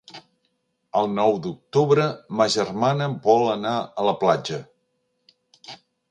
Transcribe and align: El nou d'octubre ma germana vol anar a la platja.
El 1.01 1.09
nou 1.17 1.35
d'octubre 1.41 2.07
ma 2.39 2.47
germana 2.53 3.09
vol 3.27 3.45
anar 3.51 3.73
a 3.81 4.05
la 4.09 4.15
platja. 4.23 4.59